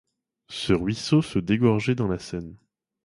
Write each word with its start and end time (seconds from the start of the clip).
Ce 0.49 0.73
ruisseau 0.73 1.21
se 1.21 1.37
dégorgeait 1.37 1.93
dans 1.93 2.07
la 2.07 2.17
Seine. 2.17 2.57